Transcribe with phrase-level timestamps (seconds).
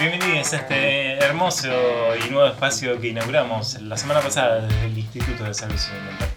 [0.00, 1.68] Bienvenidos a este hermoso
[2.16, 5.74] y nuevo espacio que inauguramos la semana pasada desde el Instituto de Salud
[6.06, 6.30] Mental.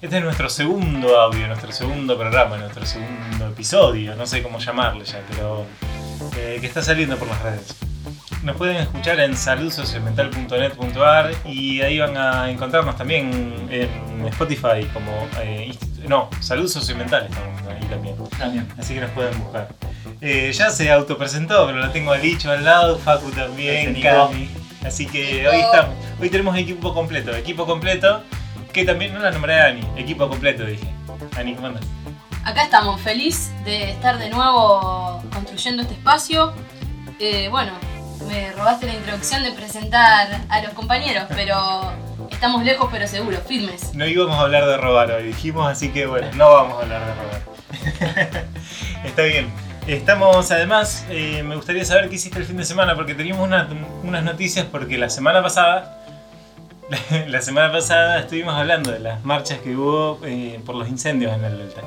[0.00, 5.04] Este es nuestro segundo audio, nuestro segundo programa, nuestro segundo episodio, no sé cómo llamarle
[5.04, 5.66] ya, pero
[6.38, 7.76] eh, que está saliendo por las redes.
[8.44, 15.76] Nos pueden escuchar en saludsociomental.net.ar y ahí van a encontrarnos también en Spotify como eh,
[16.08, 18.16] no, Salud Sociomental estamos ahí también.
[18.38, 18.66] También.
[18.78, 19.68] Así que nos pueden buscar.
[20.24, 24.08] Eh, ya se autopresentó, pero la tengo a Licho al lado, Facu también, Nico.
[24.08, 24.48] Cami.
[24.86, 25.96] Así que hoy estamos.
[26.20, 28.22] Hoy tenemos equipo completo, equipo completo,
[28.72, 30.86] que también no la nombré a Ani, equipo completo dije.
[31.36, 31.84] Ani, ¿cómo andas?
[32.44, 36.52] Acá estamos, feliz de estar de nuevo construyendo este espacio.
[37.18, 37.72] Eh, bueno,
[38.28, 41.90] me robaste la introducción de presentar a los compañeros, pero
[42.30, 43.92] estamos lejos pero seguros, firmes.
[43.92, 47.06] No íbamos a hablar de robar hoy, dijimos, así que bueno, no vamos a hablar
[47.06, 48.44] de robar.
[49.04, 49.71] Está bien.
[49.86, 53.68] Estamos, además, eh, me gustaría saber qué hiciste el fin de semana, porque teníamos una-
[54.04, 55.98] unas noticias, porque la semana pasada,
[57.26, 61.44] la semana pasada estuvimos hablando de las marchas que hubo eh, por los incendios en
[61.44, 61.80] el Delta.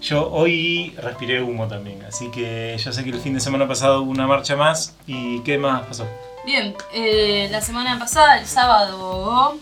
[0.00, 4.02] Yo hoy respiré humo también, así que yo sé que el fin de semana pasado
[4.02, 6.06] hubo una marcha más, ¿y qué más pasó?
[6.46, 9.54] Bien, eh, la semana pasada, el sábado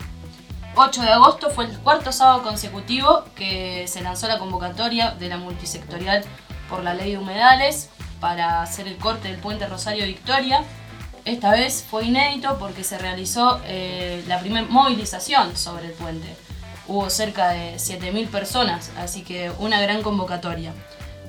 [0.77, 5.37] 8 de agosto, fue el cuarto sábado consecutivo que se lanzó la convocatoria de la
[5.37, 6.25] multisectorial
[6.71, 7.91] por la ley de humedales
[8.21, 10.65] para hacer el corte del puente Rosario Victoria.
[11.25, 16.35] Esta vez fue inédito porque se realizó eh, la primera movilización sobre el puente.
[16.87, 20.73] Hubo cerca de 7.000 personas, así que una gran convocatoria.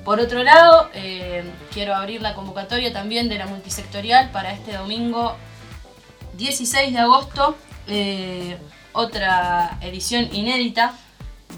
[0.05, 5.35] Por otro lado, eh, quiero abrir la convocatoria también de la multisectorial para este domingo
[6.37, 7.55] 16 de agosto,
[7.87, 8.57] eh,
[8.93, 10.93] otra edición inédita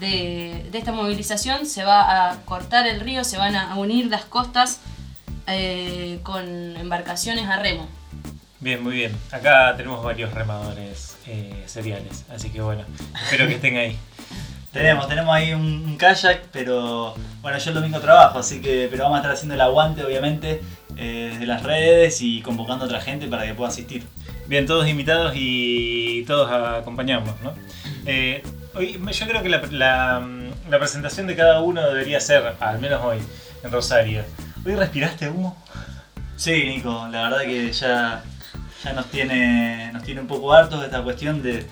[0.00, 1.66] de, de esta movilización.
[1.66, 4.80] Se va a cortar el río, se van a unir las costas
[5.46, 6.44] eh, con
[6.76, 7.86] embarcaciones a remo.
[8.60, 9.14] Bien, muy bien.
[9.30, 12.84] Acá tenemos varios remadores eh, seriales, así que bueno,
[13.22, 13.98] espero que estén ahí.
[14.72, 19.04] Tenemos, tenemos ahí un, un kayak, pero bueno, yo el domingo trabajo, así que pero
[19.04, 20.62] vamos a estar haciendo el aguante, obviamente,
[20.96, 24.02] eh, desde las redes y convocando a otra gente para que pueda asistir.
[24.48, 27.52] Bien, todos invitados y todos acompañamos, ¿no?
[28.04, 28.42] Eh,
[28.80, 30.26] yo creo que la, la-
[30.68, 33.18] la presentación de cada uno debería ser, al menos hoy,
[33.62, 34.24] en Rosario.
[34.64, 35.56] ¿Hoy respiraste humo?
[36.36, 38.22] Sí, Nico, la verdad que ya,
[38.82, 41.66] ya nos, tiene, nos tiene un poco hartos esta cuestión de,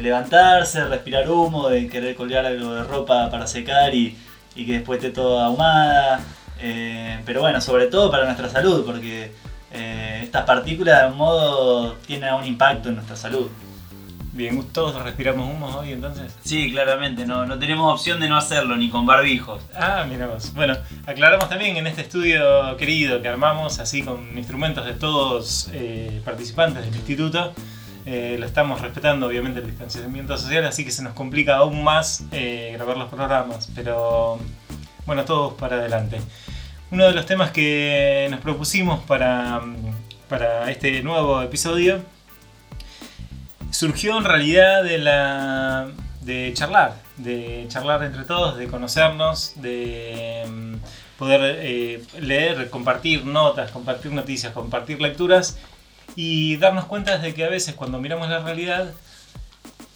[0.00, 4.16] levantarse, respirar humo, de querer colgar algo de ropa para secar y,
[4.54, 6.20] y que después esté toda ahumada.
[6.60, 9.32] Eh, pero bueno, sobre todo para nuestra salud, porque
[9.72, 13.48] eh, estas partículas de algún modo tienen un impacto en nuestra salud.
[14.38, 16.32] Bien, todos respiramos humo hoy entonces.
[16.44, 19.60] Sí, claramente, no, no tenemos opción de no hacerlo, ni con barbijos.
[19.74, 20.54] Ah, mira vos.
[20.54, 20.76] Bueno,
[21.06, 26.84] aclaramos también en este estudio querido que armamos así con instrumentos de todos eh, participantes
[26.84, 27.52] del instituto.
[28.06, 32.22] eh, lo estamos respetando obviamente el distanciamiento social, así que se nos complica aún más
[32.30, 34.38] eh, grabar los programas, pero
[35.04, 36.20] bueno, todos para adelante.
[36.92, 39.60] Uno de los temas que nos propusimos para,
[40.28, 42.04] para este nuevo episodio
[43.78, 45.86] surgió en realidad de la
[46.22, 50.74] de charlar, de charlar entre todos, de conocernos, de mm,
[51.16, 55.58] poder eh, leer, compartir notas, compartir noticias, compartir lecturas
[56.16, 58.92] y darnos cuenta de que a veces cuando miramos la realidad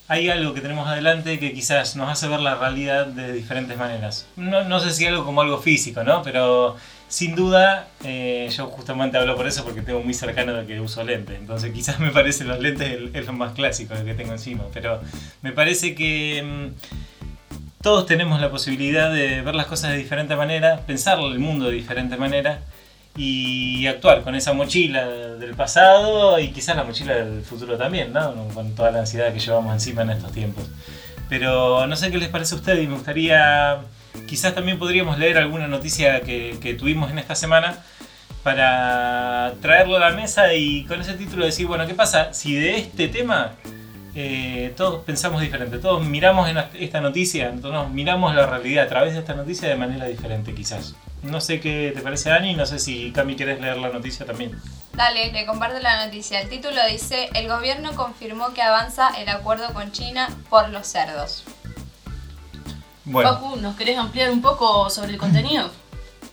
[0.06, 4.28] hay algo que tenemos adelante que quizás nos hace ver la realidad de diferentes maneras.
[4.36, 6.22] No, no sé si algo como algo físico, ¿no?
[6.22, 6.76] Pero
[7.12, 11.04] sin duda, eh, yo justamente hablo por eso porque tengo muy cercano de que uso
[11.04, 11.38] lentes.
[11.38, 14.64] Entonces quizás me parece los lentes el- es lo más clásico el que tengo encima.
[14.72, 14.98] Pero
[15.42, 20.80] me parece que mm, todos tenemos la posibilidad de ver las cosas de diferente manera,
[20.86, 22.60] pensar el mundo de diferente manera
[23.14, 28.32] y actuar con esa mochila del pasado y quizás la mochila del futuro también, ¿no?
[28.54, 30.64] Con toda la ansiedad que llevamos encima en estos tiempos.
[31.28, 33.80] Pero no sé qué les parece a ustedes y me gustaría,
[34.26, 37.78] quizás también podríamos leer alguna noticia que, tuvimos en esta semana
[38.42, 42.78] para traerlo a la mesa y con ese título decir, bueno, ¿qué pasa si de
[42.78, 43.52] este tema
[44.14, 45.78] eh, todos pensamos diferente?
[45.78, 49.76] Todos miramos en esta noticia, entonces miramos la realidad a través de esta noticia de
[49.76, 50.96] manera diferente quizás.
[51.22, 54.60] No sé qué te parece Ani, no sé si Cami querés leer la noticia también.
[54.94, 56.40] Dale, le comparto la noticia.
[56.40, 61.44] El título dice, el gobierno confirmó que avanza el acuerdo con China por los cerdos.
[63.04, 65.70] Bueno, Facu, ¿nos querés ampliar un poco sobre el contenido?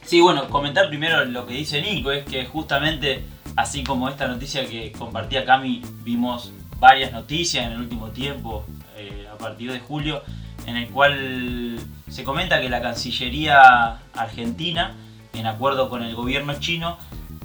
[0.04, 3.26] Sí, bueno, comentar primero lo que dice Nico, es que justamente,
[3.56, 8.66] así como esta noticia que compartía Cami, vimos varias noticias en el último tiempo,
[8.98, 10.24] eh, a partir de julio,
[10.66, 14.96] en el cual se comenta que la Cancillería argentina,
[15.34, 16.98] en acuerdo con el gobierno chino,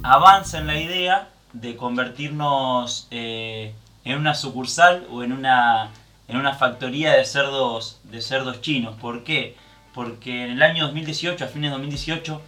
[0.03, 3.73] avanza en la idea de convertirnos eh,
[4.03, 5.91] en una sucursal o en una,
[6.27, 8.95] en una factoría de cerdos, de cerdos chinos.
[8.99, 9.55] ¿Por qué?
[9.93, 12.41] Porque en el año 2018, a fines de 2018,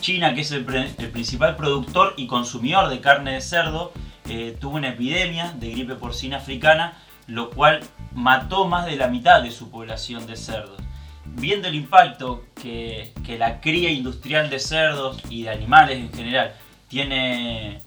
[0.00, 3.92] China, que es el, principal productor y consumidor de carne de cerdo,
[4.28, 6.94] eh, tuvo una epidemia de gripe porcina africana,
[7.26, 7.80] lo cual
[8.14, 10.80] mató más de la mitad de su población de cerdos.
[11.24, 16.54] Viendo el impacto que, que la cría industrial de cerdos y de animales en general
[16.88, 17.80] tiene,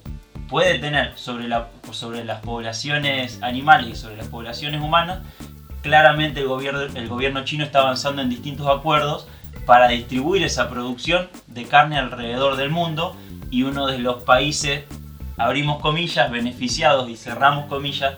[0.48, 5.20] puede tener sobre, la, sobre las poblaciones animales y sobre las poblaciones humanas,
[5.82, 9.26] claramente el gobierno, el gobierno chino está avanzando en distintos acuerdos
[9.66, 13.16] para distribuir esa producción de carne alrededor del mundo
[13.50, 14.84] y uno de los países,
[15.36, 18.14] abrimos comillas, beneficiados y cerramos comillas,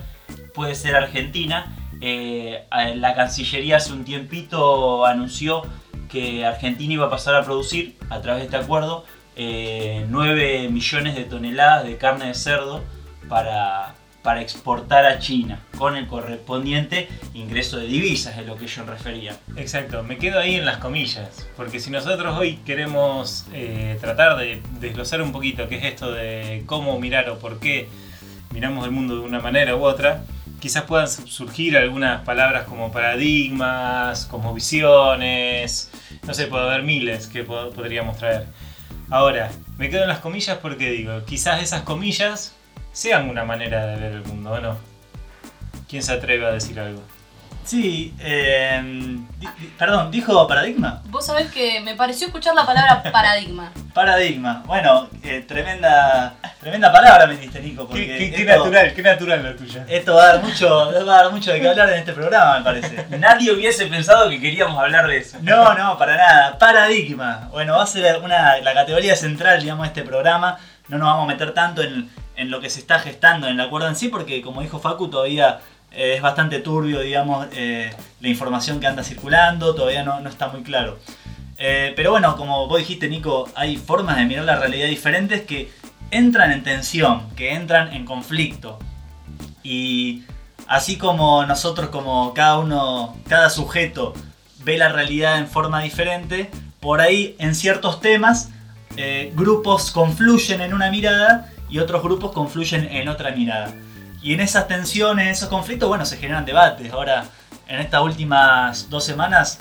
[0.54, 1.74] puede ser Argentina.
[2.00, 2.64] Eh,
[2.96, 5.62] la Cancillería hace un tiempito anunció
[6.08, 9.04] que Argentina iba a pasar a producir, a través de este acuerdo,
[9.38, 12.84] eh, 9 millones de toneladas de carne de cerdo
[13.28, 18.86] para, para exportar a China, con el correspondiente ingreso de divisas, es lo que ellos
[18.86, 19.36] referían.
[19.56, 24.60] Exacto, me quedo ahí en las comillas, porque si nosotros hoy queremos eh, tratar de
[24.80, 27.88] desglosar un poquito qué es esto de cómo mirar o por qué
[28.52, 30.22] miramos el mundo de una manera u otra,
[30.58, 35.90] quizás puedan su- surgir algunas palabras como paradigmas, como visiones,
[36.26, 38.46] no sé, puede haber miles que po- podríamos traer.
[39.10, 42.54] Ahora, me quedo en las comillas porque digo, quizás esas comillas
[42.92, 44.76] sean una manera de ver el mundo, ¿o no?
[45.88, 47.02] ¿Quién se atreve a decir algo?
[47.68, 51.02] Sí, eh, di- di- perdón, ¿dijo paradigma?
[51.10, 53.70] Vos sabés que me pareció escuchar la palabra paradigma.
[53.92, 54.62] Paradigma.
[54.64, 57.86] Bueno, eh, tremenda, tremenda palabra me diste, Nico.
[57.86, 59.84] Porque Qué, qué- qué esto- natural, qué natural la tuya.
[59.86, 62.58] Esto va a dar mucho, va a dar mucho de qué hablar en este programa,
[62.58, 63.06] me parece.
[63.18, 65.36] Nadie hubiese pensado que queríamos hablar de eso.
[65.42, 66.58] No, no, para nada.
[66.58, 67.48] Paradigma.
[67.52, 70.58] Bueno, va a ser una, la categoría central, digamos, de este programa.
[70.88, 73.66] No nos vamos a meter tanto en, en lo que se está gestando en el
[73.66, 75.58] acuerdo en sí, porque como dijo Facu, todavía
[75.90, 77.90] es bastante turbio, digamos, eh,
[78.20, 80.98] la información que anda circulando, todavía no, no está muy claro.
[81.58, 85.70] Eh, pero bueno, como vos dijiste, Nico, hay formas de mirar la realidad diferentes que
[86.10, 88.78] entran en tensión, que entran en conflicto.
[89.62, 90.22] Y
[90.68, 94.14] así como nosotros, como cada uno, cada sujeto
[94.64, 96.50] ve la realidad en forma diferente,
[96.80, 98.50] por ahí en ciertos temas
[98.96, 103.74] eh, grupos confluyen en una mirada y otros grupos confluyen en otra mirada.
[104.28, 106.92] Y en esas tensiones, en esos conflictos, bueno, se generan debates.
[106.92, 107.24] Ahora,
[107.66, 109.56] en estas últimas dos semanas,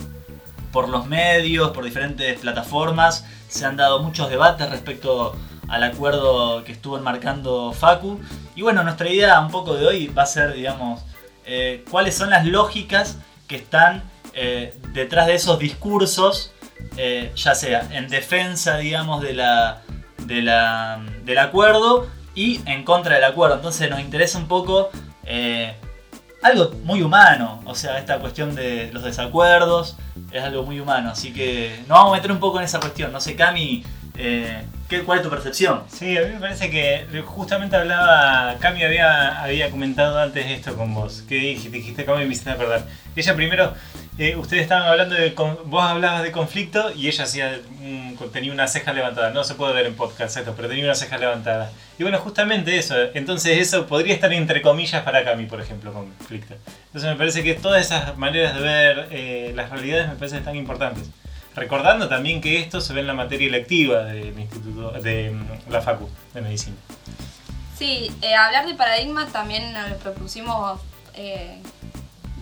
[0.74, 5.38] por los medios, por diferentes plataformas, se han dado muchos debates respecto
[5.70, 8.20] al acuerdo que estuvo enmarcando Facu.
[8.58, 11.02] Y bueno, nuestra idea un poco de hoy va a ser, digamos,
[11.46, 13.16] eh, cuáles son las lógicas
[13.48, 14.04] que están
[14.34, 16.52] eh, detrás de esos discursos,
[16.98, 19.82] eh, ya sea en defensa, digamos, de la-
[20.28, 22.06] del acuerdo
[22.38, 23.56] y en contra del acuerdo.
[23.56, 24.92] Entonces nos interesa un poco
[25.26, 25.74] eh,
[26.44, 29.98] algo muy humano, o sea, esta cuestión de los desacuerdos
[30.32, 33.12] es algo muy humano, así que nos vamos a meter un poco en esa cuestión.
[33.12, 33.84] No sé, Cami,
[34.16, 35.84] eh, ¿qué, ¿cuál es tu percepción?
[35.88, 40.94] Sí, a mí me parece que justamente hablaba, Cami había, había comentado antes esto con
[40.94, 42.86] vos, que dijiste, dijiste Cami me hiciste acordar.
[43.16, 43.74] Ella primero,
[44.18, 45.34] eh, ustedes estaban hablando de,
[45.66, 47.60] vos hablabas de conflicto y ella hacía,
[48.32, 51.18] tenía una ceja levantada, no se puede ver en podcast esto, pero tenía una ceja
[51.18, 51.72] levantada.
[52.00, 56.56] Y bueno, justamente eso, entonces eso podría estar entre comillas para Cami, por ejemplo, conflicto.
[56.88, 60.56] Entonces me parece que todas esas maneras de ver eh, las realidades me parecen tan
[60.56, 61.10] importantes.
[61.58, 65.82] Recordando también que esto se ve en la materia electiva del instituto, de mm, la
[65.82, 66.76] Facu de Medicina.
[67.76, 70.80] Sí, eh, hablar de paradigmas también nos propusimos
[71.16, 71.60] eh,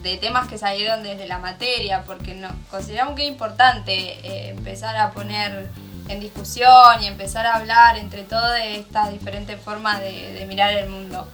[0.04, 4.98] de temas que salieron desde la materia, porque no, consideramos que es importante eh, empezar
[4.98, 5.70] a poner
[6.10, 10.74] en discusión y empezar a hablar entre todas de estas diferentes formas de, de mirar
[10.74, 11.26] el mundo.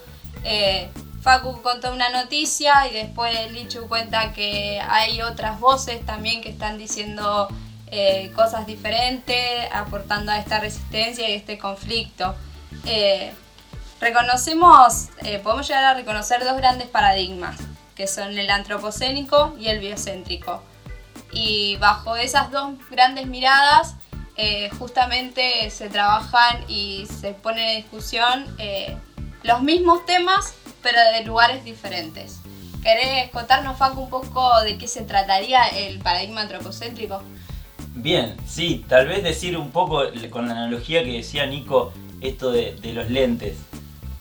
[1.22, 6.80] Facu contó una noticia y después Lichu cuenta que hay otras voces también que están
[6.80, 7.48] diciendo
[7.92, 12.36] eh, cosas diferentes, aportando a esta resistencia y este conflicto.
[12.86, 13.32] Eh,
[14.02, 17.56] Reconocemos, eh, podemos llegar a reconocer dos grandes paradigmas,
[17.94, 20.64] que son el antropocénico y el biocéntrico.
[21.32, 23.94] Y bajo esas dos grandes miradas,
[24.38, 28.98] eh, justamente se trabajan y se ponen en discusión eh,
[29.44, 32.40] los mismos temas, pero de lugares diferentes.
[32.82, 37.22] ¿Querés contarnos, Facu, un poco de qué se trataría el paradigma antropocéntrico?
[38.02, 42.76] Bien, sí, tal vez decir un poco con la analogía que decía Nico, esto de,
[42.96, 43.60] los lentes.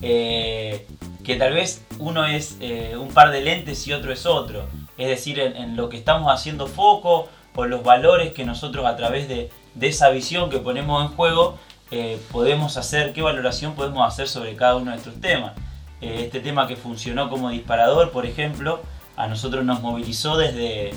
[0.01, 0.85] Eh,
[1.23, 4.67] que tal vez uno es eh, un par de lentes y otro es otro.
[4.99, 9.27] Es decir, en, lo que estamos haciendo foco o los valores que nosotros a través
[9.27, 9.49] de,
[9.81, 11.57] esa visión que ponemos en juego
[11.89, 15.53] eh, podemos hacer, qué valoración podemos hacer sobre cada uno de estos temas.
[16.01, 18.81] Este tema que funcionó como disparador, por ejemplo,
[19.15, 20.91] a nosotros nos movilizó desde,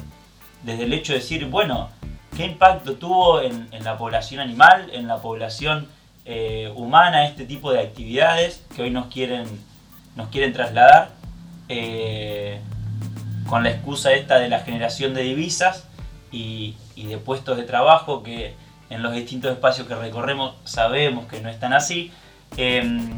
[0.63, 1.91] desde el hecho de decir, bueno,
[2.37, 5.89] ¿qué impacto tuvo en, la población animal, en la población
[6.25, 9.47] eh, humana este tipo de actividades que hoy nos quieren,
[10.17, 11.11] nos quieren trasladar?
[11.69, 12.61] Eh,
[13.47, 15.87] con la excusa esta de la generación de divisas
[16.33, 18.55] y, de puestos de trabajo que
[18.91, 22.11] en los distintos espacios que recorremos sabemos que no están así.
[22.57, 23.11] Em,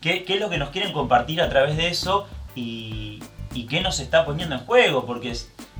[0.00, 3.22] ¿qué, es lo que nos quieren compartir a través de eso y,
[3.68, 5.04] qué nos está poniendo en juego?
[5.04, 5.32] Porque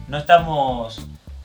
[0.09, 1.01] no estamos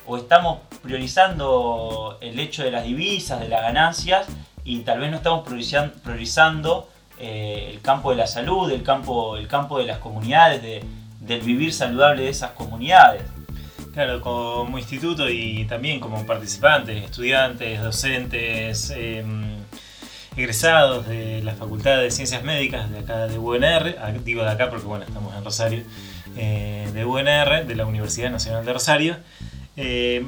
[0.05, 4.27] o estamos priorizando el hecho de las divisas, de las ganancias
[4.63, 9.37] y tal vez no estamos priorizan- priorizando eh, el campo de la salud, el campo,
[9.37, 10.83] el campo de las comunidades, de-
[11.19, 13.21] del vivir saludable de esas comunidades.
[13.93, 19.23] Claro, como instituto y también como participantes, estudiantes, docentes, eh,
[20.35, 24.85] egresados de la Facultad de Ciencias Médicas de acá de UNR, digo de acá porque
[24.87, 25.83] bueno, estamos en Rosario,
[26.35, 29.17] eh, de UNR, de la Universidad Nacional de Rosario.
[29.77, 30.25] Eh,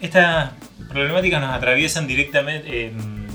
[0.00, 0.50] estas
[0.88, 2.92] problemáticas nos atraviesan directamente, eh,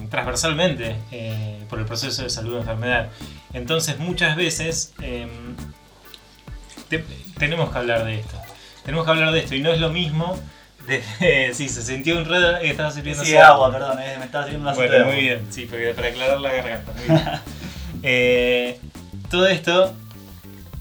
[0.09, 3.09] transversalmente, eh, por el proceso de salud o enfermedad.
[3.53, 4.93] Entonces muchas veces
[6.89, 7.03] te-
[7.37, 8.37] tenemos que hablar de esto.
[8.83, 10.39] Tenemos que hablar de esto y no es lo mismo
[10.87, 11.51] de...
[11.53, 14.93] sí, se sintió un red estaba sirviendo Sí, agua, perdón, me estaba sirviendo una bueno,
[14.93, 16.91] de muy bien, sí, porque para aclarar la garganta.
[16.93, 17.21] Muy bien.
[18.01, 18.79] Eh,
[19.29, 19.93] todo esto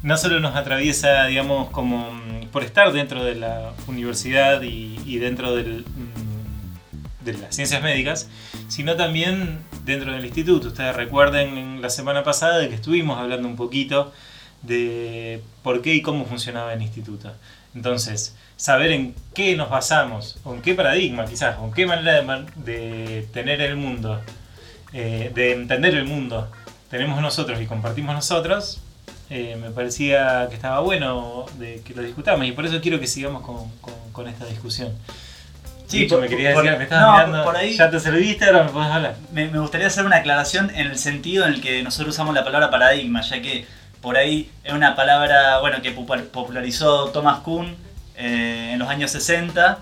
[0.04, 2.12] no solo nos atraviesa, digamos, como
[2.52, 8.28] por estar dentro de la universidad y, y dentro del, mm, de las ciencias médicas,
[8.68, 10.68] sino también dentro del instituto.
[10.68, 14.12] Ustedes recuerden la semana pasada de que estuvimos hablando un poquito
[14.62, 17.32] de por qué y cómo funcionaba el instituto.
[17.74, 22.22] Entonces, saber en qué nos basamos, o en qué paradigma quizás, o en qué manera
[22.22, 24.20] de, de tener el mundo,
[24.92, 26.50] eh, de entender el mundo,
[26.90, 28.80] tenemos nosotros y compartimos nosotros,
[29.30, 33.06] eh, me parecía que estaba bueno de que lo discutamos y por eso quiero que
[33.06, 34.92] sigamos con, con- con esta discusión.
[35.86, 38.44] Sí, por- me querías por- decir, me estabas no, mirando, por ahí- ya te serviste,
[38.44, 39.16] ahora me podés hablar.
[39.32, 42.44] Me, me gustaría hacer una aclaración en el sentido en el que nosotros usamos la
[42.44, 43.66] palabra paradigma, ya que
[44.02, 47.74] por ahí es una palabra bueno, que popul- popularizó Thomas Kuhn
[48.16, 49.78] eh, en los años 60,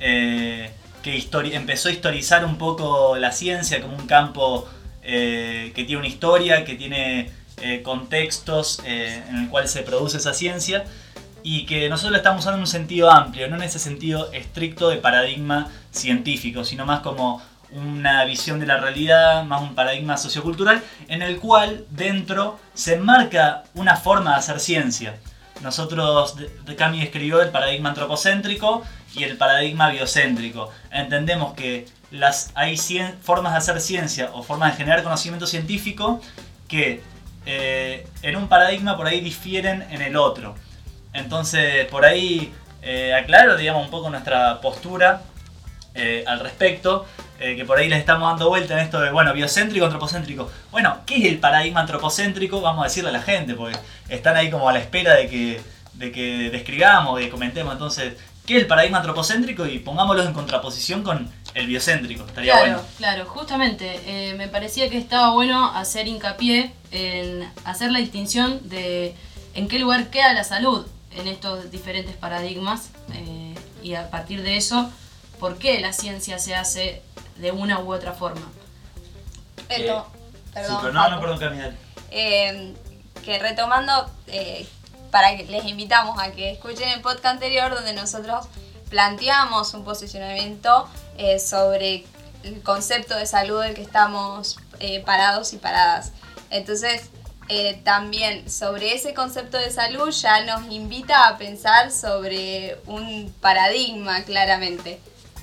[0.00, 0.70] eh,
[1.02, 4.68] que empezó a historizar un poco la ciencia como un campo
[5.02, 7.30] eh, que tiene una historia, que tiene
[7.62, 10.84] eh, contextos eh, en el cual se produce esa ciencia
[11.42, 14.88] y que nosotros la estamos usando en un sentido amplio, no en ese sentido estricto
[14.90, 20.82] de paradigma científico, sino más como una visión de la realidad, más un paradigma sociocultural,
[21.08, 25.16] en el cual dentro se enmarca una forma de hacer ciencia.
[25.62, 26.36] Nosotros,
[26.76, 28.82] Cami escribió el paradigma antropocéntrico
[29.14, 30.70] y el paradigma biocéntrico.
[30.90, 36.20] Entendemos que las, hay cien- formas de hacer ciencia o formas de generar conocimiento científico
[36.68, 37.02] que
[37.48, 40.54] eh, en un paradigma por ahí difieren en el otro.
[41.14, 42.52] Entonces, por ahí
[42.82, 45.22] eh, aclaro, digamos, un poco nuestra postura
[45.94, 47.06] eh, al respecto,
[47.40, 50.50] eh, que por ahí les estamos dando vuelta en esto de, bueno, biocéntrico, antropocéntrico.
[50.70, 52.60] Bueno, ¿qué es el paradigma antropocéntrico?
[52.60, 53.78] Vamos a decirle a la gente, porque
[54.10, 55.60] están ahí como a la espera de que,
[55.94, 57.72] de que describamos, de que comentemos.
[57.72, 58.14] Entonces,
[58.48, 59.66] ¿qué es el paradigma antropocéntrico?
[59.66, 62.24] Y pongámoslo en contraposición con el biocéntrico.
[62.24, 62.88] Estaría Claro, bueno.
[62.96, 69.14] claro, justamente eh, me parecía que estaba bueno hacer hincapié en hacer la distinción de
[69.54, 74.56] en qué lugar queda la salud en estos diferentes paradigmas eh, y a partir de
[74.56, 74.90] eso,
[75.38, 77.02] por qué la ciencia se hace
[77.36, 78.46] de una u otra forma.
[79.56, 80.04] Sí, perdón.
[80.54, 81.76] pero no, no, perdón, Cami, dale.
[82.10, 82.74] Eh,
[83.22, 84.66] que retomando, eh,
[85.10, 88.46] para que les invitamos a que escuchen el podcast anterior donde nosotros
[88.88, 92.04] planteamos un posicionamiento eh, sobre
[92.42, 96.12] el concepto de salud del que estamos eh, parados y paradas.
[96.50, 97.10] Entonces,
[97.48, 104.22] eh, también sobre ese concepto de salud ya nos invita a pensar sobre un paradigma
[104.24, 105.00] claramente.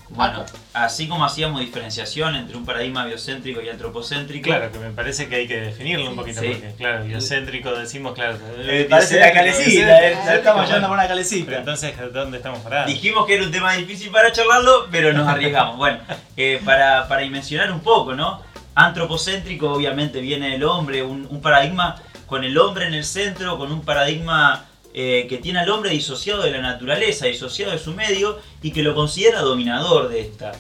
[0.10, 5.28] Bueno, así como hacíamos diferenciación entre un paradigma biocéntrico y antropocéntrico, Claro, que me parece
[5.28, 6.50] que hay que definirlo un poquito, Sí.
[6.54, 8.38] porque claro, biocéntrico decimos, claro.
[8.60, 11.58] Eh, parece la calecita, eh, la estamos llevando por una Pero calecita.
[11.58, 12.88] entonces, ¿dónde estamos parados?
[12.88, 15.76] dijimos que era un tema difícil para charlarlo, pero nos arriesgamos.
[15.78, 16.00] Bueno,
[16.38, 18.42] eh, para, para dimensionar un poco, ¿no?
[18.76, 21.96] Antropocéntrico obviamente viene del hombre, un, un paradigma
[22.28, 24.66] con el hombre en el centro, con un paradigma
[24.98, 28.82] eh, que tiene al hombre disociado de la naturaleza, disociado de su medio y que
[28.82, 30.54] lo considera dominador de esta.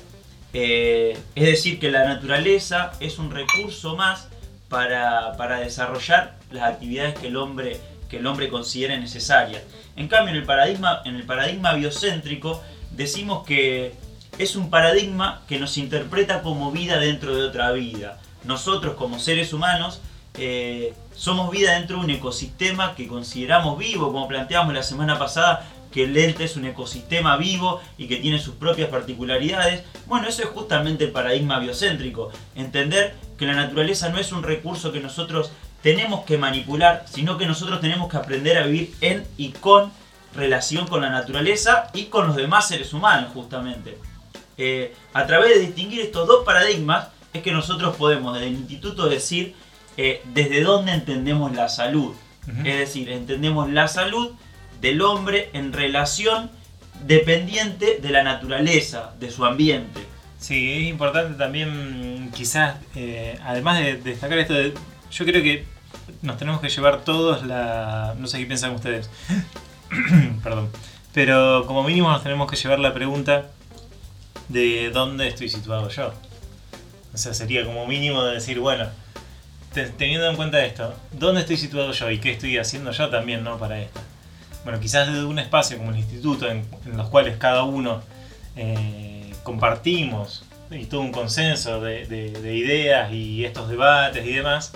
[0.51, 4.27] Eh, es decir, que la naturaleza es un recurso más
[4.67, 9.61] para, para desarrollar las actividades que el hombre, que el hombre considere necesarias.
[9.95, 12.61] En cambio, en el paradigma, en el paradigma biocéntrico
[12.91, 13.93] decimos que
[14.37, 18.19] es un paradigma que nos interpreta como vida dentro de otra vida.
[18.43, 20.01] Nosotros como seres humanos
[20.37, 25.67] eh, somos vida dentro de un ecosistema que consideramos vivo, como planteamos la semana pasada,
[25.91, 29.83] que el ente es un ecosistema vivo y que tiene sus propias particularidades.
[30.07, 32.31] Bueno, eso es justamente el paradigma biocéntrico.
[32.55, 37.45] Entender que la naturaleza no es un recurso que nosotros tenemos que manipular, sino que
[37.45, 39.91] nosotros tenemos que aprender a vivir en y con
[40.35, 43.97] relación con la naturaleza y con los demás seres humanos, justamente.
[44.57, 49.07] Eh, a través de distinguir estos dos paradigmas, es que nosotros podemos desde el instituto
[49.07, 49.55] decir
[49.97, 52.13] eh, desde dónde entendemos la salud.
[52.63, 54.33] Es decir, entendemos la salud
[54.79, 56.51] del hombre en relación
[57.03, 60.01] dependiente de la naturaleza, de su ambiente.
[60.37, 64.75] Sí, es importante también quizás, eh, además de destacar esto, de,
[65.09, 65.65] yo creo que
[66.21, 68.13] nos tenemos que llevar todos la...
[68.19, 69.09] no sé qué piensan ustedes,
[70.43, 70.69] perdón,
[71.13, 73.47] pero como mínimo nos tenemos que llevar la pregunta
[74.49, 76.13] de dónde estoy situado yo.
[77.13, 78.87] O sea, sería como mínimo de decir, bueno,
[79.83, 83.57] teniendo en cuenta esto, ¿dónde estoy situado yo y qué estoy haciendo yo también, no?
[83.57, 83.99] Para esto.
[84.63, 86.65] Bueno, quizás desde un espacio como el instituto, en,
[86.95, 88.01] los cuales cada uno
[88.55, 94.73] eh, compartimos y todo un consenso de, de, ideas y estos debates y demás,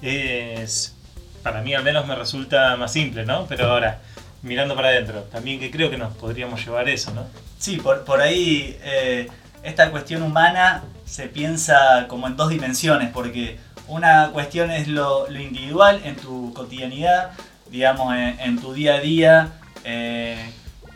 [0.00, 0.96] es,
[1.42, 3.46] para mí al menos me resulta más simple, ¿no?
[3.46, 4.00] Pero ahora,
[4.42, 7.26] mirando para adentro, también que creo que nos podríamos llevar eso, ¿no?
[7.58, 9.28] Sí, por, por ahí eh,
[9.62, 16.00] esta cuestión humana se piensa como en dos dimensiones, porque una cuestión es lo, individual
[16.04, 17.32] en tu cotidianidad,
[17.70, 19.52] digamos, en, tu día a día,
[19.84, 20.50] eh,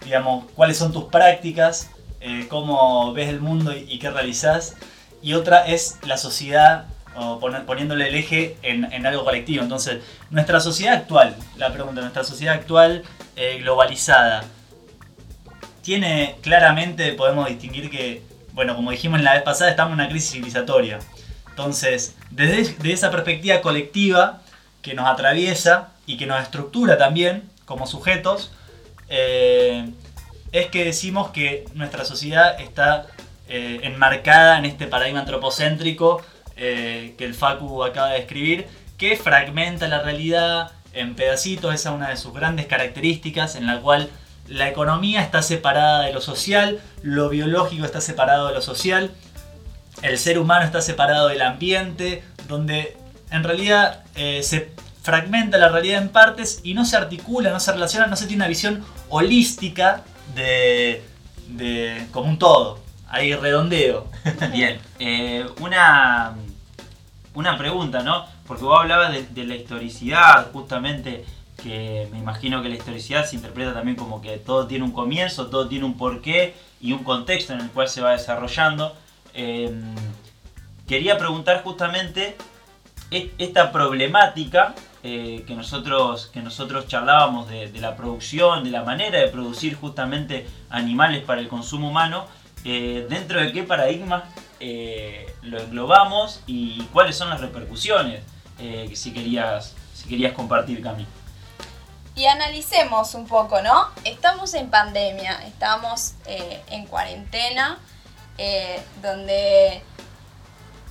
[0.04, 4.76] digamos, cuáles son tus prácticas, eh, cómo ves el mundo y, qué realizás.
[5.22, 6.86] Y otra es la sociedad,
[7.66, 9.62] poniéndole el eje en, algo colectivo.
[9.62, 13.04] Entonces, nuestra sociedad actual, la pregunta, nuestra sociedad actual
[13.60, 14.44] globalizada,
[15.82, 18.22] tiene claramente, podemos distinguir que,
[18.52, 20.98] bueno, como dijimos la vez pasada, estamos en una crisis civilizatoria.
[21.52, 24.40] Entonces, desde esa perspectiva colectiva
[24.80, 28.52] que nos atraviesa y que nos estructura también como sujetos,
[29.08, 29.90] eh,
[30.50, 33.06] es que decimos que nuestra sociedad está
[33.48, 36.22] eh, enmarcada en este paradigma antropocéntrico
[36.56, 41.94] eh, que el Facu acaba de describir, que fragmenta la realidad en pedacitos, esa es
[41.94, 44.08] una de sus grandes características, en la cual
[44.48, 49.10] la economía está separada de lo social, lo biológico está separado de lo social,
[50.02, 52.96] el ser humano está separado del ambiente, donde
[53.30, 57.72] en realidad eh, se fragmenta la realidad en partes y no se articula, no se
[57.72, 60.02] relaciona, no se tiene una visión holística
[60.34, 61.02] de,
[62.12, 62.80] como un todo.
[63.08, 64.06] Ahí redondeo.
[64.52, 66.34] Bien, eh, una,
[67.34, 68.26] una pregunta, ¿no?
[68.46, 71.24] Porque vos hablabas de la historicidad, justamente
[71.62, 75.46] que me imagino que la historicidad se interpreta también como que todo tiene un comienzo,
[75.46, 78.96] todo tiene un porqué y un contexto en el cual se va desarrollando.
[79.34, 79.94] Em,
[80.86, 82.36] quería preguntar justamente
[83.38, 89.28] esta problemática eh, que, nosotros, que nosotros charlábamos de, la producción, de la manera de
[89.28, 92.26] producir justamente animales para el consumo humano,
[92.64, 94.24] eh, dentro de qué paradigma
[94.60, 98.22] eh, lo englobamos y cuáles son las repercusiones,
[98.94, 101.04] si, querías, si querías compartir, Cami
[102.14, 103.88] y analicemos un poco, ¿no?
[104.04, 107.78] Estamos en pandemia, estamos en cuarentena,
[108.38, 109.82] eh, donde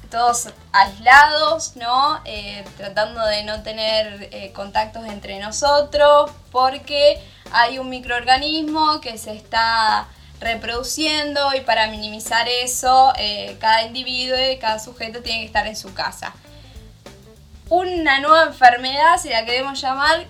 [0.10, 2.22] todos aislados, ¿no?
[2.26, 7.22] Eh, tratando de no tener contactos entre nosotros, porque
[7.54, 10.08] hay un microorganismo que se está
[10.42, 13.14] reproduciendo y para minimizar eso,
[13.60, 16.34] cada individuo y cada sujeto tiene que estar en su casa.
[17.70, 20.26] Una nueva enfermedad, si la queremos llamar,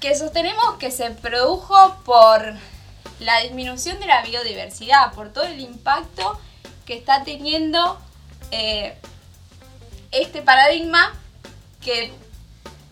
[0.00, 2.54] que sostenemos que se produjo por
[3.20, 6.38] la disminución de la biodiversidad, por todo el impacto
[6.86, 7.98] que está teniendo
[8.50, 8.96] eh,
[10.10, 11.14] este paradigma
[11.82, 12.12] que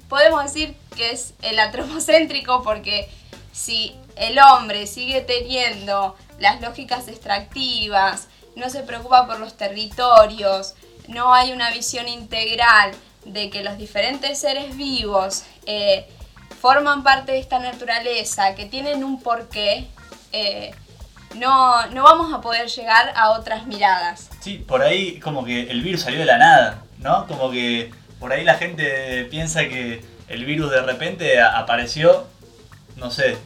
[0.08, 3.08] podemos decir que es el antropocéntrico porque
[3.52, 10.74] si el hombre sigue teniendo las lógicas extractivas, no se preocupa por los territorios,
[11.08, 16.06] no hay una visión integral de que los diferentes seres vivos eh,
[16.60, 19.86] forman parte de esta naturaleza, que tienen un porqué,
[20.36, 20.70] eh,
[21.34, 24.28] no, no vamos a poder llegar a otras miradas.
[24.40, 27.26] Sí, por ahí como que el virus salió de la nada, ¿no?
[27.26, 32.26] Como que por ahí la gente piensa que el virus de repente apareció,
[32.96, 33.38] no sé,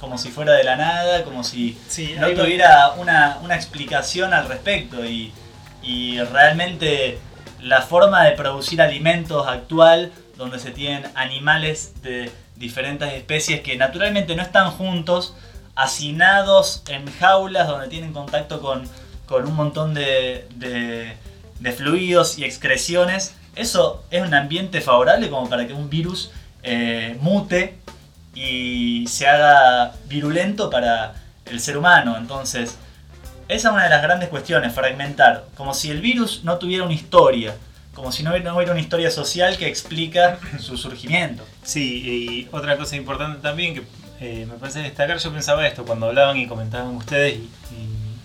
[0.00, 1.78] como si fuera de la nada, como si
[2.18, 5.32] no tuviera una, una, explicación al respecto y,
[5.82, 7.18] y realmente
[7.60, 14.34] la forma de producir alimentos actual donde se tienen animales de diferentes especies que naturalmente
[14.36, 15.34] no están juntos,
[15.74, 18.88] hacinados en jaulas donde tienen contacto con,
[19.26, 21.16] con un montón de, de-
[21.72, 23.34] fluidos y excreciones.
[23.56, 26.30] Eso es un ambiente favorable como para que un virus
[26.62, 27.76] eh, mute
[28.34, 31.14] y se haga virulento para
[31.46, 32.16] el ser humano.
[32.16, 32.76] Entonces,
[33.48, 35.46] esa es una de las grandes cuestiones, fragmentar.
[35.56, 37.56] Como si el virus no tuviera una historia.
[37.94, 41.44] Como si no hubiera no hubiera una historia social que explica su surgimiento.
[41.62, 43.82] Sí, y otra cosa importante también que
[44.20, 47.48] eh, me parece destacar, yo pensaba esto cuando hablaban y comentaban ustedes y,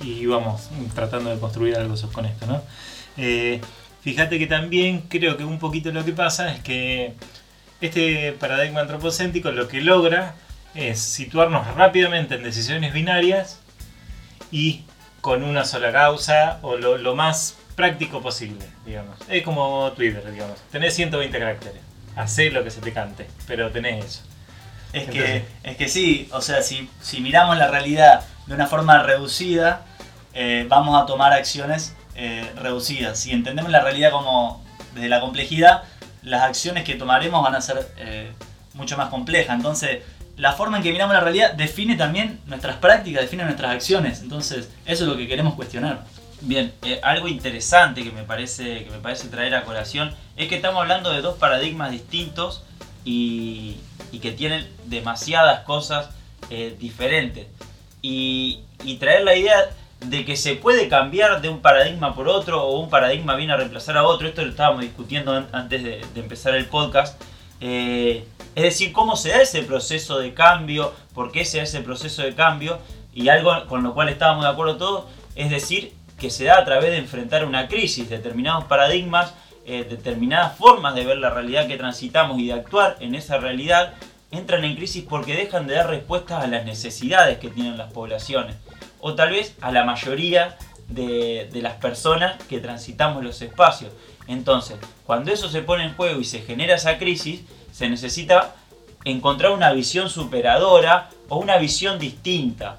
[0.04, 2.62] y- y íbamos tratando de construir algo con esto, ¿no?
[3.18, 3.62] Eh,
[4.02, 7.14] fíjate que también creo que un poquito lo que pasa es que
[7.82, 10.36] este paradigma antropocéntrico lo que logra
[10.76, 13.60] es situarnos rápidamente en decisiones binarias
[14.52, 14.84] y
[15.22, 19.18] con una sola causa o lo, lo más práctico posible, digamos.
[19.30, 20.60] Es como Twitter, digamos.
[20.72, 21.82] Tenés 120 caracteres.
[22.16, 24.22] Hacé lo que se te cante, pero tenés eso.
[24.96, 28.66] Es Entonces- que, es que sí, o sea, si, si miramos la realidad de una
[28.68, 29.82] forma reducida,
[30.34, 33.20] eh, vamos a tomar acciones eh, reducidas.
[33.20, 35.84] Si entendemos la realidad como desde la complejidad,
[36.24, 38.32] las acciones que tomaremos van a ser eh,
[38.74, 39.54] mucho más complejas.
[39.58, 40.02] Entonces,
[40.38, 44.22] la forma en que miramos la realidad define también nuestras prácticas, define nuestras acciones.
[44.22, 46.06] Entonces, eso es lo que queremos cuestionar.
[46.40, 50.56] Bien, eh, algo interesante que me, parece, que me parece traer a colación es que
[50.56, 52.64] estamos hablando de dos paradigmas distintos
[53.06, 53.78] y,
[54.22, 56.10] que tienen demasiadas cosas
[56.50, 57.48] eh, diferentes.
[58.02, 58.62] Y,
[59.00, 59.56] traer la idea
[60.00, 63.58] de que se puede cambiar de un paradigma por otro o un paradigma viene a
[63.58, 67.22] reemplazar a otro, esto lo estábamos discutiendo an- antes de, de empezar el podcast.
[67.62, 71.82] Eh, es decir, cómo se da ese proceso de cambio, por qué se da ese
[71.82, 72.80] proceso de cambio,
[73.14, 76.66] y algo con lo cual estábamos de acuerdo todos, es decir, que se da a
[76.66, 79.34] través de enfrentar una crisis, determinados paradigmas,
[79.68, 83.96] eh, determinadas formas de ver la realidad que transitamos y de actuar en esa realidad,
[84.30, 88.56] entran en crisis porque dejan de dar respuestas a las necesidades que tienen las poblaciones,
[89.00, 90.56] o tal vez a la mayoría
[90.88, 93.92] de, las personas que transitamos los espacios.
[94.28, 98.56] Entonces, cuando eso se pone en juego y se genera esa crisis, se necesita
[99.04, 102.78] encontrar una visión superadora o una visión distinta.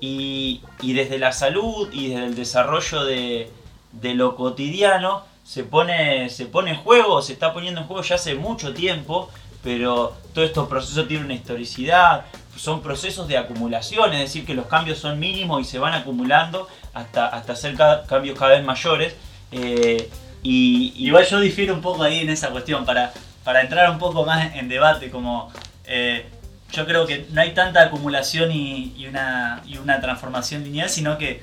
[0.00, 3.50] Y, desde la salud y desde el desarrollo de,
[3.92, 8.14] de lo cotidiano se pone, se pone en juego, se está poniendo en juego ya
[8.14, 9.30] hace mucho tiempo,
[9.62, 12.24] pero todos estos procesos tienen una historicidad,
[12.56, 16.68] son procesos de acumulación, es decir, que los cambios son mínimos y se van acumulando
[16.92, 19.14] hasta, hasta hacer ca- cambios cada vez mayores.
[19.52, 20.08] eh,
[20.42, 23.12] y, yo difiero un poco ahí en esa cuestión, para,
[23.44, 25.52] para entrar un poco más en debate, como
[25.84, 26.26] eh,
[26.72, 31.18] yo creo que no hay tanta acumulación y, y una, y una transformación lineal, sino
[31.18, 31.42] que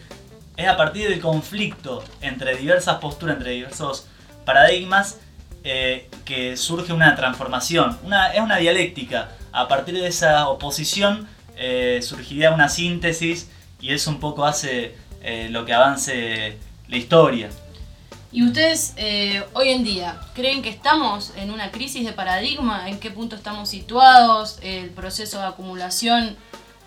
[0.59, 4.07] es a partir del conflicto entre diversas posturas, entre diversos
[4.43, 5.17] paradigmas,
[5.63, 7.97] eh, que surge una transformación.
[8.03, 9.29] Una, es una dialéctica.
[9.53, 15.47] A partir de esa oposición eh, surgiría una síntesis y eso un poco hace eh,
[15.49, 16.57] lo que avance
[16.89, 17.49] la historia.
[18.31, 18.93] ¿Y ustedes
[19.53, 22.87] hoy en día creen que estamos en una crisis de paradigma?
[22.87, 24.59] ¿En qué punto estamos situados?
[24.61, 26.37] ¿El proceso de acumulación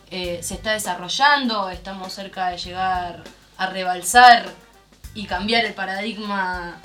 [0.08, 1.68] se está desarrollando?
[1.68, 3.24] ¿Estamos cerca de llegar
[3.64, 4.46] a rebalsar
[5.14, 6.78] y cambiar el paradigma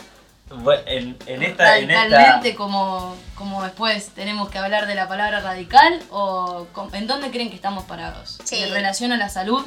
[0.49, 5.07] bueno, en, en esta, en esta- radicalmente como, como después tenemos que hablar de la
[5.07, 6.01] palabra radical?
[6.09, 8.37] ¿O en dónde creen que estamos parados?
[8.43, 8.63] Sí.
[8.63, 9.65] ¿En relación a la salud?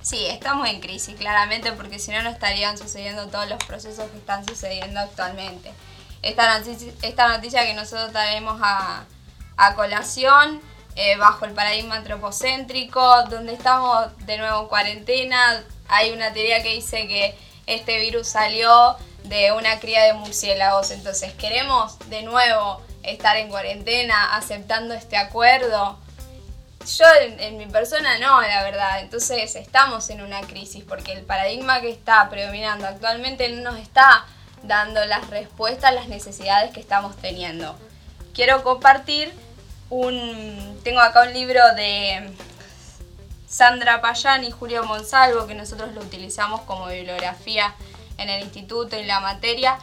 [0.00, 4.16] Sí, estamos en crisis, claramente, porque si no, no estarían sucediendo todos los procesos que
[4.18, 5.72] están sucediendo actualmente.
[6.22, 9.04] Esta noticia, esta noticia que nosotros traemos a,
[9.56, 10.60] a colación,
[10.94, 16.74] eh, bajo el paradigma antropocéntrico, donde estamos de nuevo en cuarentena, hay una teoría que
[16.74, 17.34] dice que
[17.66, 24.36] este virus salió de una cría de murciélagos, entonces queremos de nuevo estar en cuarentena,
[24.36, 25.98] aceptando este acuerdo.
[26.96, 29.00] Yo en, mi persona no, la verdad.
[29.00, 34.24] Entonces estamos en una crisis porque el paradigma que está predominando actualmente no nos está
[34.62, 37.76] dando las respuestas a las necesidades que estamos teniendo.
[38.34, 39.32] Quiero compartir
[39.90, 40.80] un...
[40.84, 42.32] Tengo acá un libro de
[43.48, 47.74] Sandra Payán y Julio Monsalvo que nosotros lo utilizamos como bibliografía
[48.18, 49.78] en el instituto, en la materia,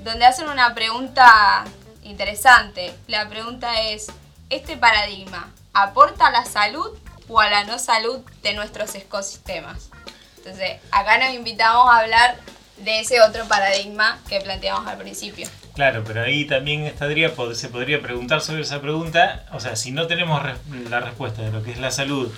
[0.00, 1.64] donde hacen una pregunta
[2.02, 2.92] interesante.
[3.06, 4.08] La pregunta es,
[4.50, 6.90] ¿este paradigma aporta a la salud
[7.28, 9.90] o a la no salud de nuestros ecosistemas?
[10.38, 12.36] Entonces, acá nos invitamos a hablar
[12.78, 15.48] de ese otro paradigma que planteamos al principio.
[15.74, 20.06] Claro, pero ahí también estaría, se podría preguntar sobre esa pregunta, o sea, si no
[20.06, 20.42] tenemos
[20.90, 22.32] la respuesta de lo que es la salud,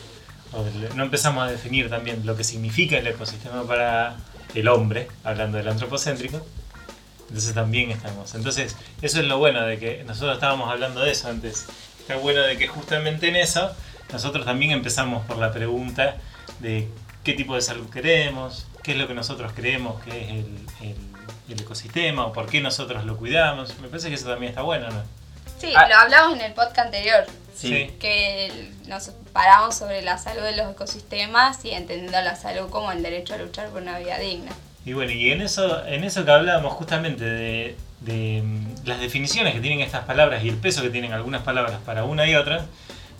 [0.94, 4.16] no empezamos a definir también lo que significa el ecosistema para
[4.54, 6.44] el hombre, hablando del antropocéntrico,
[7.28, 8.34] entonces también estamos.
[8.34, 11.66] Entonces, eso es lo bueno de que nosotros estábamos hablando de eso antes.
[12.00, 13.70] Está bueno de que justamente en eso
[14.12, 16.16] nosotros también empezamos por la pregunta
[16.60, 16.88] de
[17.24, 20.46] qué tipo de salud queremos, qué es lo que nosotros creemos que es el,
[20.82, 21.16] el-
[21.48, 23.78] el ecosistema o por qué nosotros lo cuidamos.
[23.80, 25.02] Me parece que eso también está bueno, ¿no?
[25.60, 25.88] Sí, Ah.
[25.88, 27.24] lo hablamos en el podcast anterior,
[27.56, 27.90] Sí.
[27.98, 33.02] que nos paramos sobre la salud de los ecosistemas y entendiendo la salud como el
[33.02, 34.52] derecho a luchar por una vida digna.
[34.84, 39.54] Y bueno, y en eso, en eso que hablábamos justamente de, de, mm, las definiciones
[39.54, 42.66] que tienen estas palabras y el peso que tienen algunas palabras para una y otra,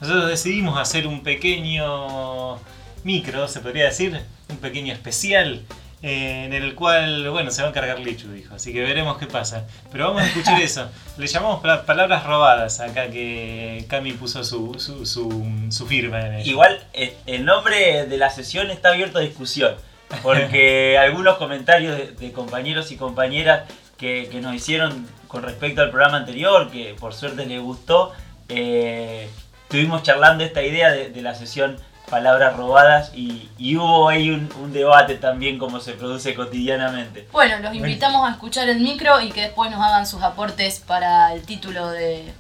[0.01, 2.59] nosotros decidimos hacer un pequeño
[3.03, 5.63] micro, se podría decir, un pequeño especial,
[6.03, 9.27] eh, en el cual, bueno, se va a encargar Lichu, dijo, así que veremos qué
[9.27, 9.65] pasa.
[9.91, 10.89] Pero vamos a escuchar eso.
[11.17, 16.35] Le llamamos pa- palabras robadas acá que Cami puso su, su, su, su firma en
[16.35, 16.51] ello.
[16.51, 19.75] Igual eh, el nombre de la sesión está abierto a discusión,
[20.23, 23.63] porque algunos comentarios de, de compañeros y compañeras
[23.97, 28.13] que, que nos hicieron con respecto al programa anterior, que por suerte les gustó,
[28.49, 29.29] eh,
[29.65, 31.77] estuvimos charlando esta idea de, de la sesión
[32.11, 37.27] Palabras Robadas y, y hubo ahí un, un debate también como se produce cotidianamente.
[37.33, 41.33] Bueno, los invitamos a escuchar el micro y que después nos hagan sus aportes para
[41.35, 42.33] el título de,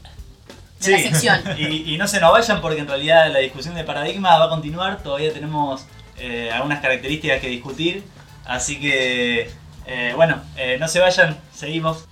[0.81, 1.40] de la sección.
[1.59, 4.48] Y, y no se nos vayan porque en realidad la discusión de paradigmas va a
[4.50, 5.02] continuar.
[5.02, 5.87] Todavía tenemos
[6.18, 8.05] eh, algunas características que discutir.
[8.44, 9.50] Así que,
[9.87, 12.07] eh, bueno, eh, no se vayan, seguimos.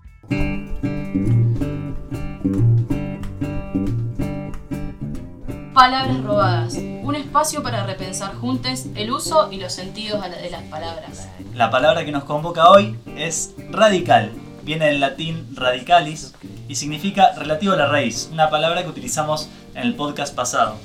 [5.75, 6.75] Palabras robadas.
[6.77, 11.29] Un espacio para repensar juntos el uso y los sentidos de la- de las palabras.
[11.53, 14.31] La palabra que nos convoca hoy es radical.
[14.63, 16.33] Viene del latín radicalis
[16.69, 20.77] y significa relativo a la raíz, una palabra que utilizamos en el podcast pasado.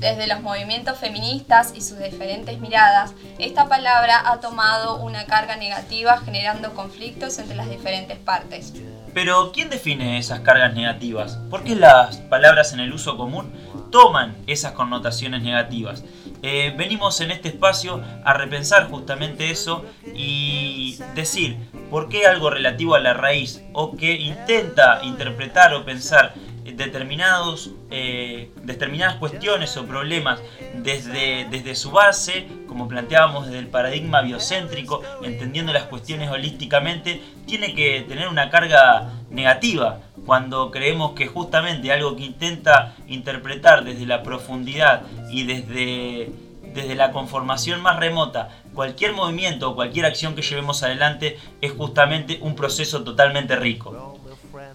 [0.00, 6.18] Desde los movimientos feministas y sus diferentes miradas, esta palabra ha tomado una carga negativa
[6.18, 8.72] generando conflictos entre las diferentes partes.
[9.12, 11.36] Pero, ¿quién define esas cargas negativas?
[11.50, 13.52] ¿Por qué las palabras en el uso común
[13.90, 16.04] toman esas connotaciones negativas?
[16.42, 21.56] Eh, venimos en este espacio a repensar justamente eso y decir
[21.90, 26.34] por qué algo relativo a la raíz o que intenta interpretar o pensar
[26.76, 30.40] determinados, eh, determinadas cuestiones o problemas
[30.74, 37.74] desde, desde su base, como planteábamos desde el paradigma biocéntrico, entendiendo las cuestiones holísticamente, tiene
[37.74, 44.22] que tener una carga negativa cuando creemos que justamente algo que intenta interpretar desde la
[44.22, 46.30] profundidad y desde,
[46.74, 52.38] desde la conformación más remota, cualquier movimiento o cualquier acción que llevemos adelante es justamente
[52.42, 54.18] un proceso totalmente rico.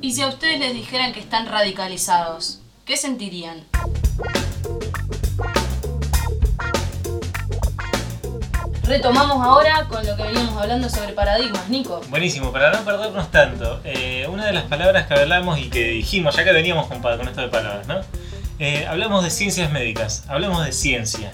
[0.01, 3.63] Y si a ustedes les dijeran que están radicalizados, ¿qué sentirían?
[8.87, 12.01] Retomamos ahora con lo que veníamos hablando sobre paradigmas, Nico.
[12.09, 16.35] Buenísimo, para no perdernos tanto, eh, una de las palabras que hablamos y que dijimos,
[16.35, 18.01] ya que veníamos con, con esto de palabras, ¿no?
[18.59, 21.33] Eh, hablamos de ciencias médicas, hablamos de ciencia.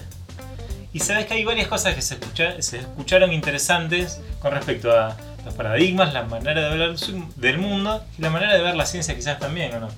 [0.94, 5.16] Y sabes que hay varias cosas que se, escucha- se escucharon interesantes con respecto a
[5.44, 6.94] los paradigmas, la manera de hablar
[7.36, 9.88] del mundo y la manera de ver la ciencia quizás también, ¿o no?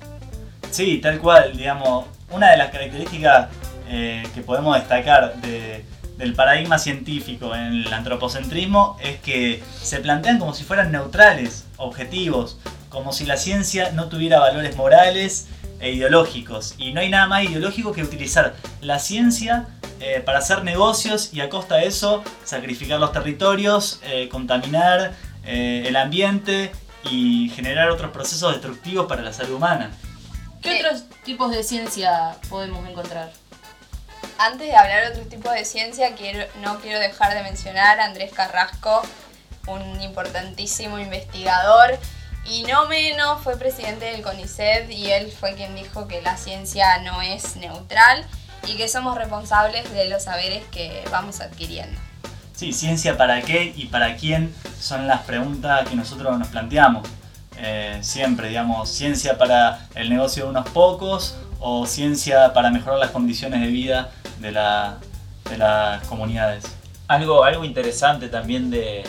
[0.71, 3.47] Sí, tal cual, digamos, una de las características
[3.87, 5.85] eh, que podemos destacar de-
[6.17, 12.57] del paradigma científico en el antropocentrismo es que se plantean como si fueran neutrales, objetivos,
[12.89, 15.47] como si la ciencia no tuviera valores morales
[15.79, 16.75] e ideológicos.
[16.77, 19.67] Y no hay nada más ideológico que utilizar la ciencia
[19.99, 25.83] eh, para hacer negocios y a costa de eso sacrificar los territorios, eh, contaminar eh,
[25.87, 26.71] el ambiente
[27.11, 29.91] y generar otros procesos destructivos para la salud humana.
[30.61, 33.31] ¿Qué otros tipos de ciencia podemos encontrar?
[34.37, 36.09] Antes de hablar de otro tipo de ciencia,
[36.61, 39.01] no quiero dejar de mencionar a Andrés Carrasco,
[39.67, 41.97] un importantísimo investigador
[42.45, 46.99] y no menos fue presidente del CONICET y él fue quien dijo que la ciencia
[46.99, 48.25] no es neutral
[48.67, 51.99] y que somos responsables de los saberes que vamos adquiriendo.
[52.53, 57.07] Sí, ciencia para qué y para quién son las preguntas que nosotros nos planteamos.
[57.57, 63.11] Eh, siempre, digamos, ciencia para el negocio de unos pocos o ciencia para mejorar las
[63.11, 64.97] condiciones de vida de, la-
[65.49, 66.65] de las comunidades.
[67.07, 69.03] Algo, algo interesante también de,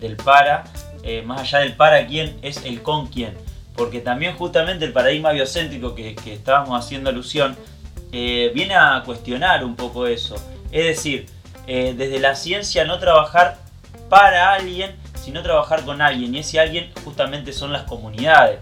[0.00, 0.64] del para,
[1.02, 3.36] eh, más allá del para quién, es el con quién.
[3.76, 7.56] Porque también justamente el paradigma biocéntrico que, que estábamos haciendo alusión,
[8.10, 10.34] eh, viene a cuestionar un poco eso.
[10.72, 11.26] Es decir,
[11.66, 13.58] eh, desde la ciencia no trabajar
[14.08, 16.34] para alguien, sino trabajar con alguien.
[16.34, 18.58] Y ese alguien justamente son las comunidades.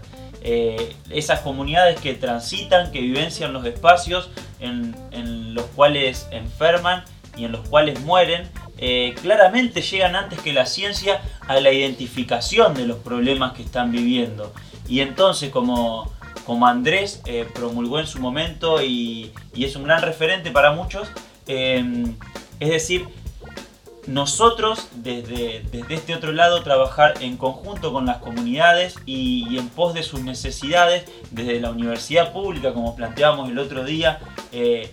[0.49, 4.29] Eh, esas comunidades que transitan, que vivencian los espacios
[4.61, 4.95] en,
[5.53, 7.03] los cuales enferman
[7.35, 12.75] y en los cuales mueren, eh, claramente llegan antes que la ciencia a la identificación
[12.75, 14.53] de los problemas que están viviendo.
[14.87, 16.13] Y entonces, como,
[16.45, 21.09] como Andrés eh, promulgó en su momento y, y es un gran referente para muchos.
[21.45, 23.05] Es decir,
[24.07, 29.93] nosotros desde, desde este otro lado trabajar en conjunto con las comunidades y, en pos
[29.93, 34.19] de sus necesidades, desde la universidad pública, como planteábamos el otro día,
[34.51, 34.91] eh,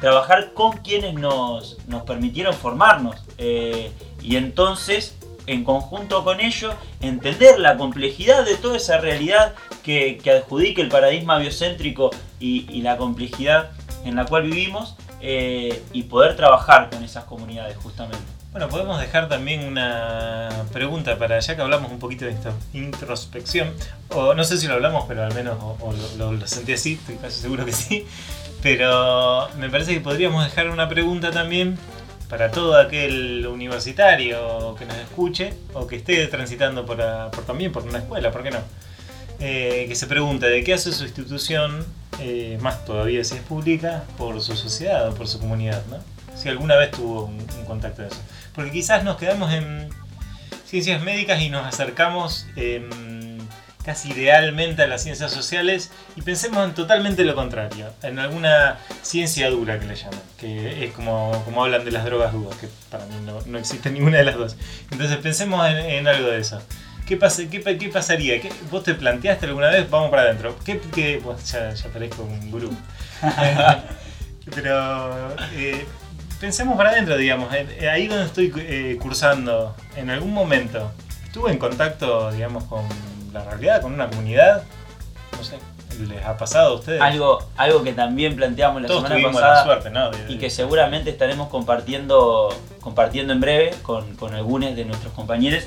[0.00, 7.58] trabajar con quienes nos, nos permitieron formarnos eh, y entonces en conjunto con ello entender
[7.58, 12.96] la complejidad de toda esa realidad que, que adjudica el paradigma biocéntrico y, y la
[12.96, 13.70] complejidad
[14.04, 18.41] en la cual vivimos eh, y poder trabajar con esas comunidades justamente.
[18.52, 23.72] Bueno, podemos dejar también una pregunta para, ya que hablamos un poquito de esta introspección,
[24.10, 25.56] o no sé si lo hablamos, pero al menos
[26.18, 28.06] lo, sentí así, estoy casi seguro que sí,
[28.62, 31.78] pero me parece que podríamos dejar una pregunta también
[32.28, 36.98] para todo aquel universitario que nos escuche o que esté transitando por,
[37.46, 38.60] también por una escuela, ¿por qué no?
[39.40, 41.86] Eh, que se pregunte de qué hace su institución,
[42.20, 45.96] eh, más todavía si es pública, por su sociedad o por su comunidad, ¿no?
[46.36, 48.20] Si alguna vez tuvo un contacto de eso.
[48.54, 49.88] Porque quizás nos quedamos en
[50.66, 52.88] ciencias médicas y nos acercamos eh,
[53.84, 59.50] casi idealmente a las ciencias sociales y pensemos en totalmente lo contrario, en alguna ciencia
[59.50, 63.06] dura que le llaman, que es como, como hablan de las drogas duras, que para
[63.06, 64.56] mí no, no existe ninguna de las dos.
[64.90, 66.62] Entonces pensemos en, en algo de eso.
[67.06, 68.40] ¿Qué, pasa, qué, qué pasaría?
[68.40, 69.90] ¿Qué, ¿Vos te planteaste alguna vez?
[69.90, 70.56] Vamos para adentro.
[70.64, 72.70] ¿Qué, qué, pues ya, ya parezco un gurú.
[74.54, 75.84] Pero eh,
[76.42, 77.54] pensemos para adentro, digamos.
[77.54, 80.90] Eh, ahí donde estoy eh, cursando, en algún momento,
[81.24, 82.82] estuve en contacto, digamos, con
[83.32, 84.64] la realidad, con una comunidad.
[85.38, 85.56] No sé,
[86.08, 87.00] ¿les ha pasado a ustedes?
[87.00, 90.10] Algo, algo que también planteamos la Todos semana tuvimos pasada la suerte, ¿no?
[90.10, 92.48] De- de- y que seguramente estaremos compartiendo,
[92.80, 95.62] compartiendo en breve con, con algunos de nuestros compañeros.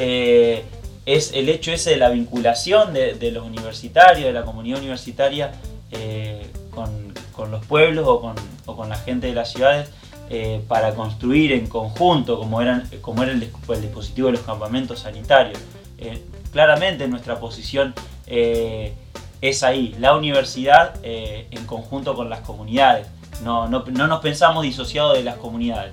[0.00, 0.64] eh,
[1.06, 5.52] es el hecho ese de la vinculación de, de los universitarios, de la comunidad universitaria
[5.92, 8.34] eh, con, con los pueblos o con,
[8.66, 9.88] o con la gente de las ciudades
[10.30, 15.00] eh, para construir en conjunto, como, eran, como era el, el dispositivo de los campamentos
[15.00, 15.58] sanitarios.
[15.98, 17.94] Eh, claramente nuestra posición
[18.26, 18.94] eh,
[19.40, 23.06] es ahí, la universidad eh, en conjunto con las comunidades.
[23.42, 25.92] No, no, no nos pensamos disociados de las comunidades.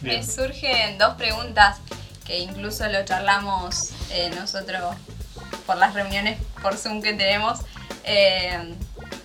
[0.00, 0.20] Bien.
[0.20, 1.78] Me surgen dos preguntas
[2.26, 4.94] que incluso lo charlamos eh, nosotros
[5.66, 7.60] por las reuniones por Zoom que tenemos.
[8.04, 8.74] Eh,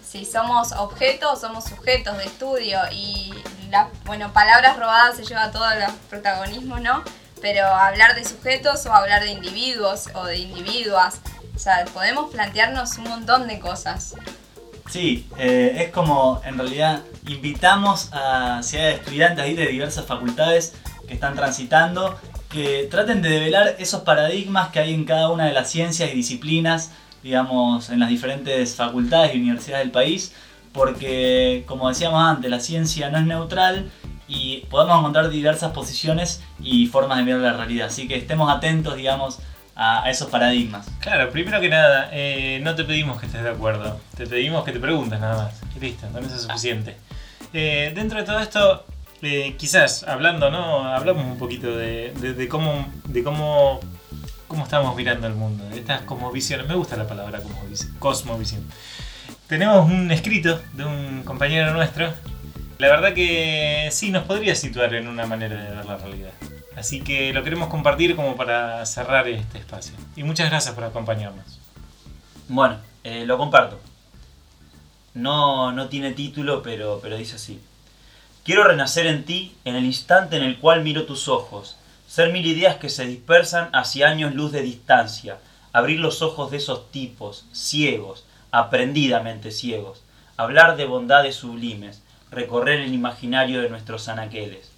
[0.08, 3.34] si somos objetos o somos sujetos de estudio y
[3.70, 7.04] la, bueno, palabras robadas se lleva todo el protagonismo, ¿no?
[7.42, 11.22] Pero hablar de sujetos o hablar de individuos o de individuas,
[11.56, 14.16] o sea, podemos plantearnos un montón de cosas.
[14.90, 20.74] Sí, eh, es como en realidad invitamos a si estudiantes ahí de diversas facultades
[21.08, 22.18] que están transitando
[22.50, 26.16] que traten de develar esos paradigmas que hay en cada una de las ciencias y
[26.16, 30.34] disciplinas, digamos, en las diferentes facultades y universidades del país,
[30.78, 33.90] porque como decíamos antes, la ciencia no es neutral
[34.28, 38.96] y podemos encontrar diversas posiciones y formas de mirar la realidad, así que estemos atentos,
[38.96, 39.40] digamos,
[39.76, 40.88] a, esos paradigmas.
[41.00, 44.72] Claro, primero que nada, eh, no te pedimos que estés de acuerdo, te pedimos que
[44.72, 45.62] te preguntes nada más.
[45.76, 46.96] Y listo, con eso es suficiente.
[47.54, 48.86] Eh, dentro de todo esto,
[49.24, 50.84] eh, quizás hablando, ¿no?
[50.94, 53.80] Hablamos un poquito de, de- cómo, de cómo,
[54.48, 56.68] cómo estamos mirando el mundo, de estas cosmovisiones.
[56.68, 58.64] Me gusta la palabra cosmovis- cosmovisión.
[59.48, 62.14] Tenemos un escrito de un compañero nuestro.
[62.80, 66.32] La verdad que sí nos podría situar en una manera de ver la realidad.
[66.76, 69.96] Así que lo queremos compartir como para cerrar este espacio.
[70.18, 71.60] Y muchas gracias por acompañarnos.
[72.50, 73.80] Bueno, eh, lo comparto.
[75.14, 77.62] No, no tiene título, pero, pero dice así.
[78.44, 82.46] Quiero renacer en ti en el instante en el cual miro tus ojos, ser mil
[82.46, 85.38] ideas que se dispersan hacia años luz de distancia,
[85.72, 90.04] abrir los ojos de esos tipos, ciegos, aprendidamente ciegos,
[90.38, 94.72] hablar de bondades sublimes, recorrer el imaginario de nuestros anaqueles.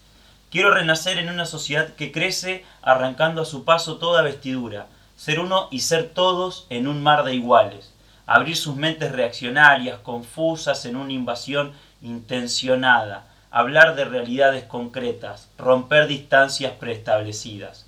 [0.51, 5.67] Quiero renacer en una sociedad que crece arrancando a su paso toda vestidura, ser uno
[5.69, 7.93] y ser todos en un mar de iguales,
[8.25, 16.74] abrir sus mentes reaccionarias, confusas en una invasión intencionada, hablar de realidades concretas, romper distancias
[16.80, 17.86] preestablecidas.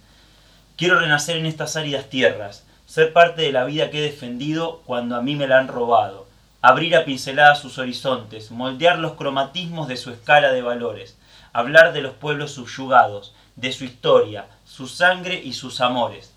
[0.75, 5.15] Quiero renacer en estas áridas tierras, ser parte de la vida que he defendido cuando
[5.15, 6.27] a mí me la han robado,
[6.61, 11.17] abrir a pinceladas sus horizontes, moldear los cromatismos de su escala de valores,
[11.53, 16.33] hablar de los pueblos subyugados, de su historia, su sangre y sus amores.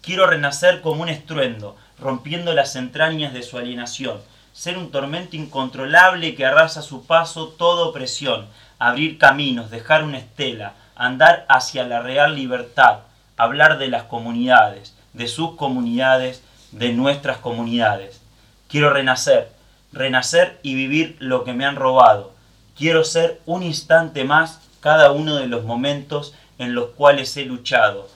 [0.00, 4.20] Quiero renacer como un estruendo, rompiendo las entrañas de su alienación,
[4.52, 8.46] ser un tormento incontrolable que arrasa a su paso toda opresión,
[8.78, 13.00] abrir caminos, dejar una estela, andar hacia la real libertad,
[13.36, 16.42] hablar de las comunidades, de sus comunidades,
[16.72, 18.20] de nuestras comunidades.
[18.68, 19.50] Quiero renacer,
[19.92, 22.32] renacer y vivir lo que me han robado.
[22.76, 28.08] Quiero ser un instante más cada uno de los momentos en los cuales he luchado.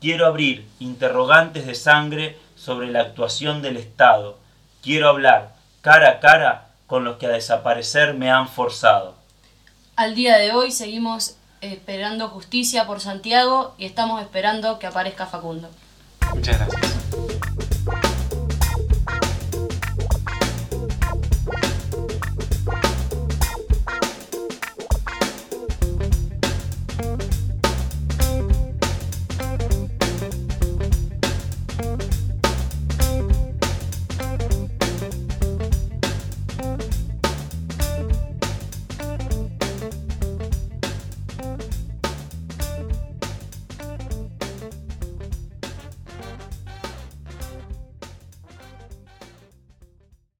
[0.00, 4.38] Quiero abrir interrogantes de sangre sobre la actuación del Estado.
[4.82, 9.14] Quiero hablar cara a cara con los que a desaparecer me han forzado.
[9.96, 15.70] Al día de hoy seguimos esperando justicia por Santiago y estamos esperando que aparezca Facundo.
[16.34, 17.05] Muchas gracias.